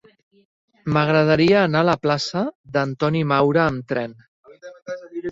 M'agradaria 0.93 1.59
anar 1.65 1.83
a 1.83 1.85
la 1.89 1.95
plaça 2.05 2.41
d'Antoni 2.77 3.21
Maura 3.33 3.61
amb 3.73 3.93
tren. 3.93 4.17